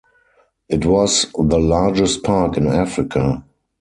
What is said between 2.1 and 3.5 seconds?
park in Africa.